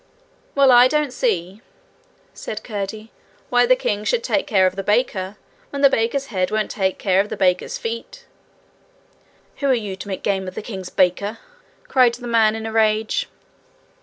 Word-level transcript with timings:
'Well, 0.55 0.71
I 0.71 0.87
don't 0.87 1.13
see, 1.13 1.61
said 2.33 2.63
Curdie, 2.63 3.11
'why 3.51 3.67
the 3.67 3.75
king 3.75 4.03
should 4.03 4.23
take 4.23 4.47
care 4.47 4.65
of 4.65 4.75
the 4.75 4.81
baker, 4.81 5.37
when 5.69 5.83
the 5.83 5.91
baker's 5.91 6.25
head 6.33 6.49
won't 6.49 6.71
take 6.71 6.97
care 6.97 7.19
of 7.19 7.29
the 7.29 7.37
baker's 7.37 7.77
feet.' 7.77 8.25
'Who 9.57 9.67
are 9.67 9.75
you 9.75 9.95
to 9.97 10.07
make 10.07 10.23
game 10.23 10.47
of 10.47 10.55
the 10.55 10.63
king's 10.63 10.89
baker?' 10.89 11.37
cried 11.87 12.15
the 12.15 12.25
man 12.27 12.55
in 12.55 12.65
a 12.65 12.71
rage. 12.71 13.29